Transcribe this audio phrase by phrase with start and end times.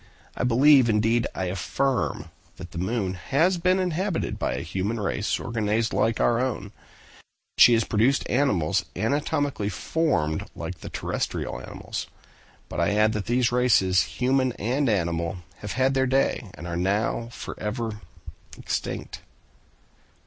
[0.35, 5.39] I believe, indeed I affirm, that the moon has been inhabited by a human race
[5.39, 12.07] organized like our own; that she has produced animals anatomically formed like the terrestrial animals:
[12.67, 16.75] but I add that these races, human and animal, have had their day, and are
[16.75, 18.01] now forever
[18.57, 19.21] extinct!"